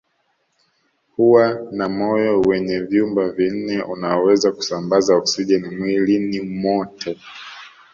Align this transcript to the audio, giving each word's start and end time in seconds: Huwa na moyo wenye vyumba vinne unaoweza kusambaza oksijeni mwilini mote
Huwa 1.15 1.67
na 1.71 1.89
moyo 1.89 2.41
wenye 2.41 2.79
vyumba 2.79 3.29
vinne 3.31 3.81
unaoweza 3.83 4.51
kusambaza 4.51 5.15
oksijeni 5.15 5.75
mwilini 5.75 6.39
mote 6.41 7.17